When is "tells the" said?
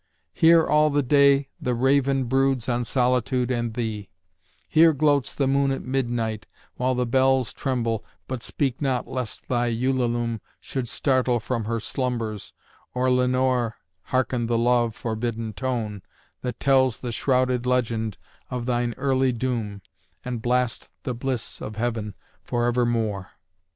16.59-17.11